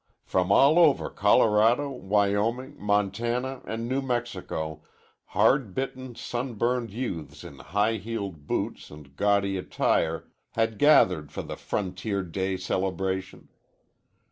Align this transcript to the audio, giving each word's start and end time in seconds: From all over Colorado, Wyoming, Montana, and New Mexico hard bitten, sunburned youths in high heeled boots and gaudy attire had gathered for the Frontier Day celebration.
From 0.25 0.51
all 0.51 0.79
over 0.79 1.11
Colorado, 1.11 1.91
Wyoming, 1.91 2.75
Montana, 2.79 3.61
and 3.65 3.87
New 3.87 4.01
Mexico 4.01 4.81
hard 5.25 5.75
bitten, 5.75 6.15
sunburned 6.15 6.89
youths 6.89 7.43
in 7.43 7.59
high 7.59 7.97
heeled 7.97 8.47
boots 8.47 8.89
and 8.89 9.15
gaudy 9.15 9.57
attire 9.57 10.27
had 10.53 10.79
gathered 10.79 11.31
for 11.31 11.43
the 11.43 11.55
Frontier 11.55 12.23
Day 12.23 12.57
celebration. 12.57 13.49